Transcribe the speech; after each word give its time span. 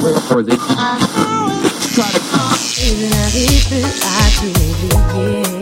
for 0.00 0.42
this. 0.42 0.56
Try 1.94 2.10
to. 2.10 2.20
Even 3.36 3.84
if 3.84 4.00
I 4.02 5.52
do. 5.54 5.59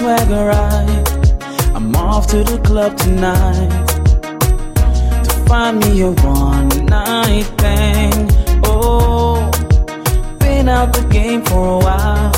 Swagger 0.00 0.46
right. 0.46 1.06
I'm 1.76 1.94
off 1.94 2.26
to 2.28 2.42
the 2.42 2.58
club 2.64 2.96
tonight 2.96 3.68
to 5.24 5.30
find 5.46 5.78
me 5.80 6.00
a 6.00 6.10
one 6.10 6.86
night 6.86 7.48
thing. 7.62 8.12
Oh, 8.64 9.50
been 10.38 10.70
out 10.70 10.94
the 10.94 11.06
game 11.10 11.42
for 11.44 11.64
a 11.76 11.78
while, 11.86 12.32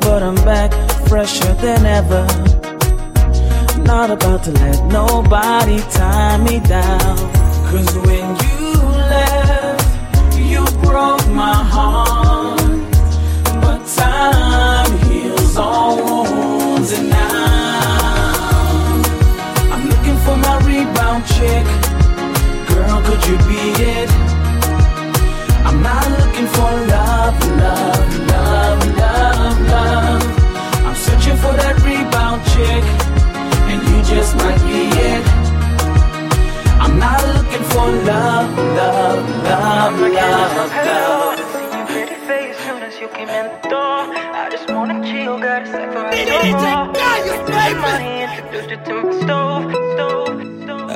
but 0.00 0.22
I'm 0.22 0.38
back 0.50 0.70
fresher 1.08 1.54
than 1.54 1.86
ever. 1.86 2.24
Not 3.82 4.10
about 4.10 4.44
to 4.44 4.50
let 4.50 4.84
nobody 4.84 5.78
tie 5.98 6.36
me 6.46 6.60
down. 6.60 7.16
Cause 7.70 7.96
when 8.06 8.26
you 8.46 8.72
left, 9.14 10.36
you 10.36 10.62
broke 10.82 11.26
my 11.28 11.54
heart. 11.74 12.25
Could 23.16 23.28
you 23.28 23.38
be 23.48 23.62
it? 23.82 24.10
I'm 25.64 25.80
not 25.80 26.06
looking 26.20 26.46
for 26.52 26.68
love, 26.92 27.40
love, 27.56 28.28
love, 28.28 28.80
love, 28.98 29.60
love. 29.72 30.22
I'm 30.84 30.94
searching 30.94 31.36
for 31.36 31.54
that 31.56 31.80
rebound 31.80 32.44
chick, 32.52 32.84
and 33.72 33.80
you 33.88 34.02
just 34.04 34.36
might 34.36 34.60
be 34.68 34.92
it. 35.00 35.24
I'm 36.76 36.98
not 36.98 37.24
looking 37.24 37.64
for 37.72 37.88
love, 38.04 38.52
love, 38.76 39.24
love, 39.48 39.98
love, 39.98 40.70
love. 40.84 41.88
Pretty 41.88 42.16
face 42.28 42.58
soon 42.58 42.82
you 43.00 43.08
came 43.16 43.30
in 43.30 43.46
the 43.48 43.68
door. 43.70 44.12
I 44.12 44.48
just 44.50 44.68
wanna 44.70 45.00
chill, 45.08 45.38
got 45.38 45.62
a 45.62 45.66
sack 45.66 45.90
for 45.90 46.04
us 46.04 46.14
money, 47.80 48.22
introduced 48.24 48.70
you 48.70 48.76
to 48.76 49.02
my 49.02 49.12
stove, 49.22 49.22
stove, 49.22 49.72
stove. 49.72 49.85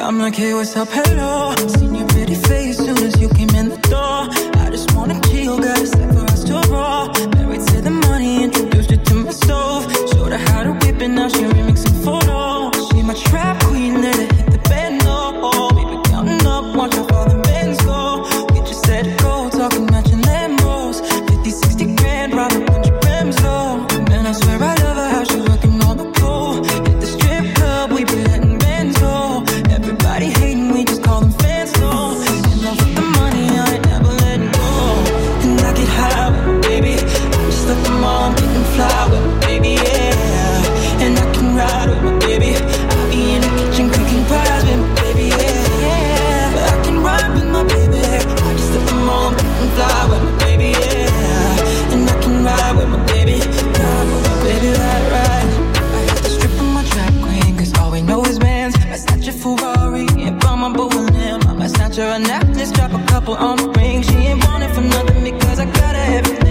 I'm 0.03 0.19
like, 0.19 0.35
hey, 0.35 0.55
what's 0.55 0.75
up, 0.77 0.89
hello? 0.89 1.55
Seen 1.69 1.95
your 1.95 2.09
pretty 2.09 2.35
face 2.35 2.79
soon 2.79 2.97
as 2.99 3.21
you 3.21 3.29
came 3.29 3.51
in 3.51 3.69
the 3.69 3.77
door. 3.77 4.29
I 4.65 4.71
just 4.71 4.95
wanna 4.95 5.21
chill, 5.29 5.59
got 5.59 5.79
a 5.79 5.87
sec 5.87 6.11
for 6.13 6.25
us 6.25 6.43
to 6.45 6.55
roll. 6.73 7.09
Married 7.37 7.67
to 7.69 7.83
the 7.83 7.91
money, 7.91 8.43
introduced 8.45 8.91
her 8.91 8.97
to 8.97 9.15
my 9.15 9.31
stove. 9.31 9.93
Showed 10.11 10.33
her 10.33 10.39
how 10.39 10.63
to 10.63 10.73
whip 10.73 11.03
it, 11.03 11.09
now 11.09 11.29
she 11.29 11.43
remixing 11.43 12.03
photos. 12.03 12.89
She 12.89 13.03
my 13.03 13.15
trap 13.15 13.63
queen, 13.65 14.01
let 14.01 14.17
her 14.17 14.30
I 61.63 61.67
snatch 61.67 61.97
her 61.97 62.11
a 62.17 62.19
necklace, 62.19 62.73
drop 62.73 62.93
a 62.93 63.05
couple 63.07 63.35
on 63.35 63.57
the 63.57 63.69
ring. 63.79 64.03
She 64.03 64.15
ain't 64.15 64.43
want 64.47 64.63
it 64.65 64.75
for 64.75 64.81
nothing 64.81 65.23
because 65.25 65.59
I 65.59 65.67
got 65.67 65.95
her 65.95 66.17
everything. 66.19 66.50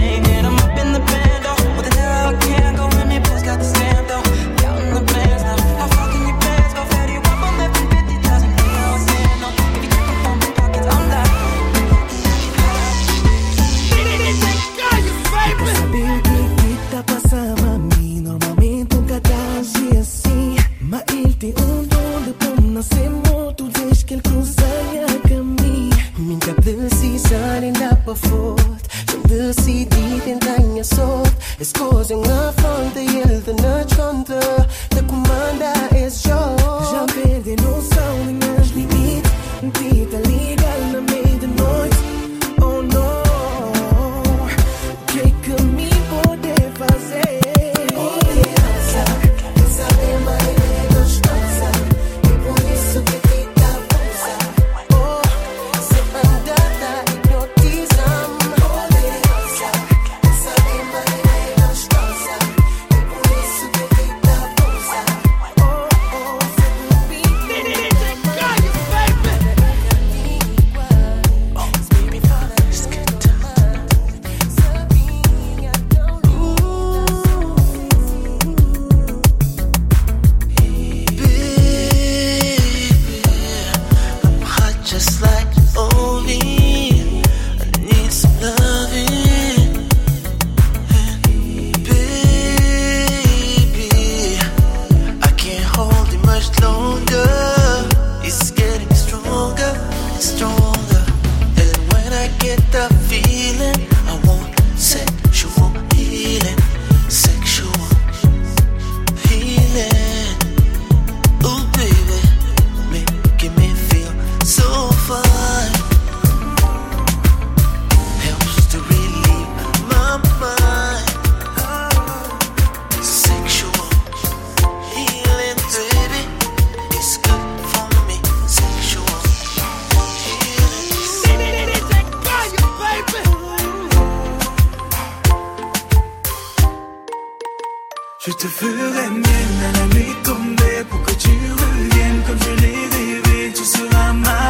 Je 138.22 138.32
te 138.32 138.46
ferai 138.46 139.08
mienne 139.08 139.60
à 139.66 139.78
la 139.78 139.86
nuit 139.94 140.14
tombée 140.22 140.84
pour 140.90 141.02
que 141.04 141.12
tu 141.12 141.30
reviennes 141.30 142.22
comme 142.26 142.38
je 142.38 142.50
l'ai 142.60 142.76
rêvé. 142.94 143.52
Tu 143.54 143.64
seras 143.64 144.12
ma 144.12 144.49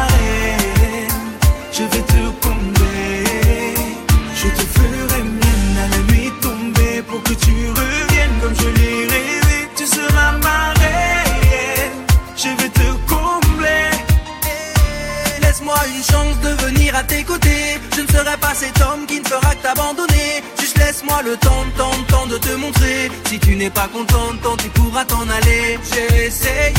Laisse-moi 15.61 15.87
une 15.95 16.03
chance 16.03 16.39
de 16.39 16.65
venir 16.65 16.95
à 16.95 17.03
tes 17.03 17.23
côtés. 17.23 17.79
Je 17.95 18.01
ne 18.01 18.07
serai 18.07 18.35
pas 18.37 18.53
cet 18.55 18.81
homme 18.81 19.05
qui 19.05 19.19
ne 19.19 19.25
fera 19.25 19.53
que 19.53 19.61
t'abandonner. 19.61 20.43
Juste 20.59 20.75
laisse-moi 20.79 21.21
le 21.23 21.37
temps, 21.37 21.65
temps, 21.77 22.03
temps 22.07 22.25
de 22.25 22.37
te 22.39 22.53
montrer. 22.55 23.11
Si 23.25 23.37
tu 23.39 23.55
n'es 23.55 23.69
pas 23.69 23.87
contente, 23.87 24.41
tant 24.41 24.57
tu 24.57 24.69
pourras 24.69 25.05
t'en 25.05 25.29
aller. 25.29 25.77
J'ai 25.93 26.25
essayé 26.25 26.73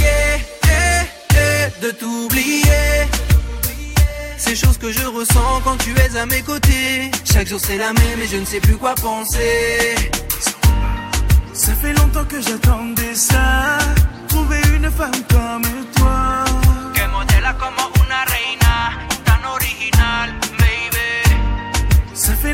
eh, 0.64 1.36
eh, 1.36 1.84
de 1.84 1.92
t'oublier. 1.92 3.06
Ces 4.36 4.56
choses 4.56 4.78
que 4.78 4.90
je 4.90 5.06
ressens 5.06 5.60
quand 5.62 5.76
tu 5.76 5.92
es 5.92 6.18
à 6.18 6.26
mes 6.26 6.42
côtés. 6.42 7.12
Chaque 7.24 7.46
jour 7.46 7.60
c'est 7.60 7.78
la 7.78 7.92
même 7.92 8.20
et 8.20 8.26
je 8.26 8.38
ne 8.38 8.44
sais 8.44 8.60
plus 8.60 8.76
quoi 8.76 8.96
penser. 8.96 9.94
Ça 11.52 11.72
fait 11.74 11.92
longtemps 11.92 12.24
que 12.24 12.40
j'attendais 12.40 13.14
ça. 13.14 13.78
Trouver 14.26 14.60
une 14.74 14.90
femme 14.90 15.22
comme 15.30 15.70
toi. 15.94 16.44
Que 16.94 17.06
modela 17.12 17.54
como 17.54 17.92
una 17.94 18.01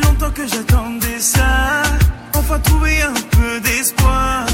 longtemps 0.00 0.30
que 0.30 0.46
j'attendais 0.46 1.20
ça. 1.20 1.82
Enfin 2.34 2.58
trouver 2.60 3.02
un 3.02 3.14
peu 3.30 3.60
d'espoir. 3.60 4.47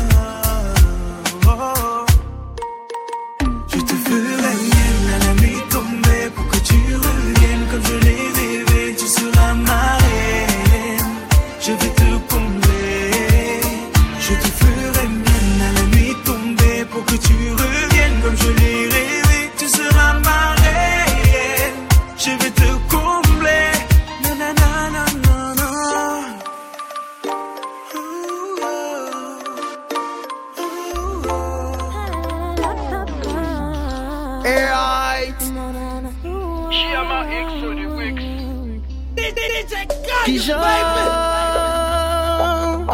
Ki 40.25 40.39
jan 40.39 40.61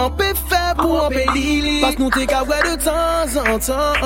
An 0.00 0.10
pe 0.16 0.28
fe 0.48 0.60
pou 0.78 0.96
an 1.02 1.10
pe 1.10 1.24
lili. 1.34 1.80
Pas 1.82 1.96
nou 1.98 2.10
te 2.14 2.24
ka 2.30 2.40
wè 2.46 2.58
de 2.64 2.74
tan 2.84 3.28
zan 3.32 3.58
tan 3.66 4.02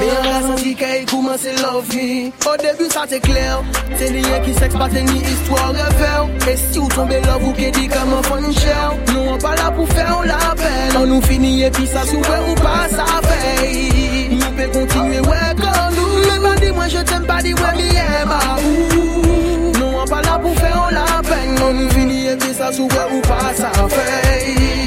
Me 0.00 0.08
an 0.14 0.26
la 0.26 0.40
santi 0.46 0.72
ka 0.78 0.88
e 0.96 1.04
kouman 1.10 1.38
se 1.42 1.52
lovi 1.58 2.32
O 2.46 2.54
debu 2.62 2.88
sa 2.94 3.06
te 3.10 3.20
kler 3.20 3.62
Se 3.98 4.10
ni 4.14 4.22
yon 4.26 4.44
ki 4.46 4.54
seks 4.58 4.78
pa 4.78 4.88
te 4.92 5.02
ni 5.08 5.18
istwa 5.34 5.68
rever 5.76 6.50
E 6.52 6.56
si 6.62 6.78
ou 6.78 6.88
tombe 6.94 7.18
love 7.26 7.50
ou 7.50 7.54
ke 7.58 7.70
di 7.78 7.86
kaman 7.90 8.22
fon 8.30 8.48
chèw 8.62 8.98
Nou 9.12 9.34
an 9.34 9.42
pa 9.42 9.54
la 9.58 9.70
pou 9.76 9.86
fè 9.90 10.06
ou 10.16 10.26
la 10.30 10.54
pen 10.62 10.98
An 11.02 11.10
nou 11.10 11.22
fini 11.28 11.56
e 11.66 11.72
pi 11.78 11.86
sa 11.90 12.06
souwe 12.10 12.42
ou 12.48 12.58
pa 12.62 12.76
sa 12.94 13.08
fey 13.26 14.34
Nou 14.34 14.54
pe 14.58 14.70
kontinue 14.74 15.22
wè 15.30 15.54
kon 15.62 15.98
nou 15.98 16.26
Me 16.26 16.42
pa 16.46 16.58
di 16.62 16.74
mwen 16.78 16.94
je 16.94 17.06
tem 17.10 17.26
pa 17.26 17.42
di 17.42 17.54
wè 17.58 17.74
mi 17.80 17.90
ema 18.06 18.45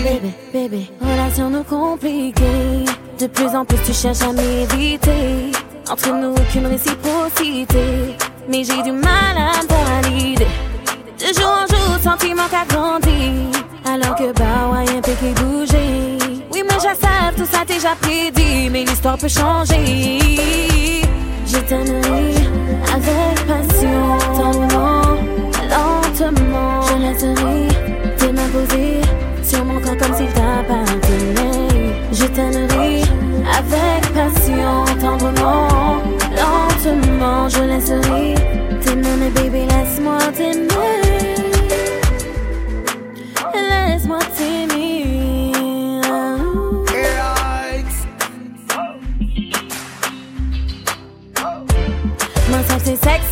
Bébé, 0.04 0.32
bébé, 0.54 0.92
relation 1.02 1.50
nous 1.50 1.64
compliquée. 1.64 2.86
De 3.20 3.26
plus 3.26 3.48
en 3.56 3.66
plus 3.66 3.80
tu 3.84 3.94
cherches 3.94 4.22
à 4.22 4.32
m'éviter. 4.32 5.52
Entre 5.90 6.14
nous 6.14 6.36
aucune 6.36 6.68
réciprocité. 6.68 8.16
Mais 8.48 8.64
j'ai 8.64 8.84
du 8.84 8.92
mal 8.92 9.36
à 9.36 9.54
valider. 10.04 10.46
De 11.18 11.34
jour 11.34 11.50
en 11.50 11.66
jour, 11.66 11.98
sentiment 12.04 12.48
qu'a 12.52 12.66
grandi. 12.72 13.50
Alors 13.86 14.16
que 14.16 14.32
bah 14.34 14.70
ouais, 14.72 14.86
un 14.96 15.02
peu 15.02 15.14
qui 15.14 15.32
bouger. 15.42 16.18
Oui, 16.54 16.62
mais 16.64 16.76
je 16.76 16.94
sais, 16.96 17.34
tout 17.36 17.48
ça 17.52 17.66
déjà 17.66 17.96
prédit. 18.00 18.70
Mais 18.70 18.84
l'histoire 18.84 19.18
peut 19.18 19.28
changer. 19.28 20.20
Je 21.48 21.58
t'aimerai 21.58 22.36
avec 22.94 23.48
passion, 23.48 24.18
tendrement, 24.36 25.18
lentement. 25.70 26.82
Je 26.88 26.96
laisserai 27.04 27.68
tes 28.18 28.32
mains 28.32 28.50
posées 28.52 29.02
sur 29.44 29.66
mon 29.66 29.80
corps 29.80 29.98
comme 29.98 30.14
s'il 30.16 30.28
t'appartenait. 30.28 31.96
Je 32.12 32.26
t'aimerai 32.26 33.02
avec 33.58 34.02
passion, 34.14 34.86
tendrement, 35.00 36.02
lentement. 36.36 37.50
Je 37.50 37.64
laisserai 37.64 38.36
t'aimer, 38.84 39.16
mais 39.20 39.30
baby, 39.30 39.66
laisse-moi 39.66 40.18
t'aimer. 40.36 41.09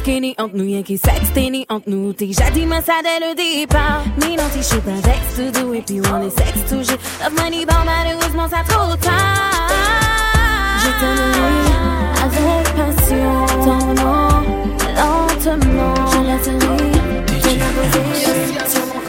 Qui 0.07 0.21
ni 0.21 0.33
entre 0.37 0.55
nous, 0.55 0.63
y'a 0.63 0.83
qui 0.83 0.97
sexter 0.97 1.49
ni 1.49 1.65
entre 1.67 1.89
nous. 1.89 2.13
T'es 2.13 2.31
jadis, 2.31 2.65
mais 2.65 2.81
ça 2.81 2.93
dès 3.03 3.19
le 3.19 3.35
départ. 3.35 4.05
Mais 4.21 4.37
non, 4.37 4.43
t'es 4.53 4.63
chaud 4.63 4.81
avec 4.87 5.19
to 5.35 5.51
do, 5.59 5.73
et 5.73 5.81
puis 5.81 5.99
on 5.99 6.21
est 6.25 6.29
sexe 6.29 6.63
toujours. 6.69 6.97
Love 7.21 7.33
money, 7.35 7.65
bon, 7.65 7.75
malheureusement, 7.85 8.47
ça 8.47 8.63
trop 8.65 8.95
tard. 8.95 9.67
Je 10.81 10.89
t'aimerai 10.99 11.59
avec 12.23 12.65
passion, 12.77 13.45
ton 13.65 13.81
nom, 13.95 14.29
lentement. 14.95 15.95
Je 16.11 16.19
laisserai 16.29 16.57
te 17.25 17.49
l'imposer 17.59 18.15
sur 18.69 18.85
mon 18.87 19.06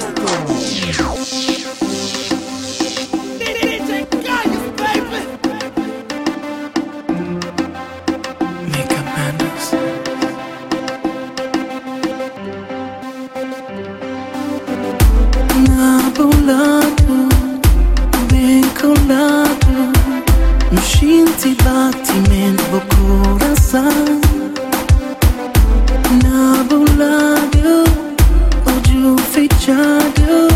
não 28.99 29.17
sei 29.33 29.49
adiando 29.53 30.49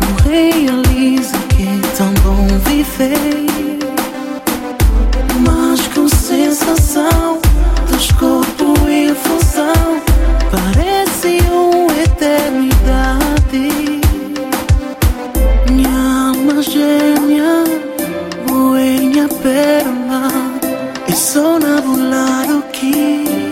Não 0.00 0.30
realizo 0.30 1.34
que 1.48 1.62
é 1.62 1.96
tão 1.96 2.12
bom 2.22 2.46
viver. 2.64 3.46
Mas 5.46 5.86
com 5.88 6.08
sensação 6.08 7.38
Dos 7.90 8.10
corpo 8.12 8.74
em 8.88 9.14
função 9.14 10.00
Parece 10.50 11.38
uma 11.50 11.92
eternidade. 12.02 13.68
Minha 15.70 16.28
alma 16.28 16.62
gêmea 16.62 17.64
Boa 18.46 18.78
minha 18.78 19.28
perna 19.28 20.28
E 21.06 21.12
só 21.12 21.58
na 21.58 21.80
volar 21.80 22.46
o 22.50 22.62
que 22.72 23.47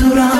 소라 0.00 0.39